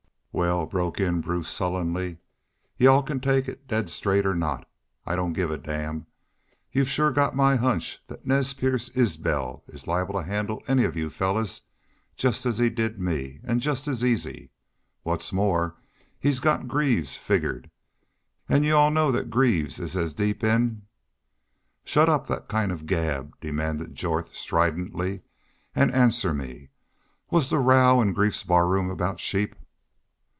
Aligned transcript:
"Wal," 0.33 0.65
broke 0.65 0.97
in 1.01 1.19
Bruce, 1.19 1.49
sullenly. 1.49 2.17
"You 2.77 2.89
all 2.89 3.03
can 3.03 3.19
take 3.19 3.49
it 3.49 3.67
daid 3.67 3.89
straight 3.89 4.25
or 4.25 4.33
not. 4.33 4.65
I 5.05 5.13
don't 5.17 5.33
give 5.33 5.51
a 5.51 5.57
damn. 5.57 5.99
But 5.99 6.07
you've 6.71 6.87
shore 6.89 7.11
got 7.11 7.35
my 7.35 7.57
hunch 7.57 7.99
thet 8.07 8.25
Nez 8.25 8.53
Perce 8.53 8.87
Isbel 8.95 9.61
is 9.67 9.87
liable 9.87 10.13
to 10.13 10.23
handle 10.25 10.63
any 10.69 10.85
of 10.85 10.95
you 10.95 11.09
fellars 11.09 11.63
jest 12.15 12.45
as 12.45 12.59
he 12.59 12.69
did 12.69 12.97
me, 12.97 13.41
an' 13.43 13.59
jest 13.59 13.89
as 13.89 14.05
easy. 14.05 14.51
What's 15.03 15.33
more, 15.33 15.75
he's 16.17 16.39
got 16.39 16.65
Greaves 16.69 17.17
figgered. 17.17 17.69
An' 18.47 18.63
you 18.63 18.73
all 18.77 18.89
know 18.89 19.11
thet 19.11 19.29
Greaves 19.29 19.79
is 19.81 19.97
as 19.97 20.13
deep 20.13 20.45
in" 20.45 20.83
"Shut 21.83 22.07
up 22.07 22.27
that 22.27 22.47
kind 22.47 22.71
of 22.71 22.85
gab," 22.85 23.37
demanded 23.41 23.95
Jorth, 23.95 24.33
stridently. 24.33 25.23
"An' 25.75 25.91
answer 25.91 26.33
me. 26.33 26.69
Was 27.29 27.49
the 27.49 27.59
row 27.59 28.01
in 28.01 28.13
Greaves's 28.13 28.43
barroom 28.43 28.89
aboot 28.89 29.19
sheep?" 29.19 29.57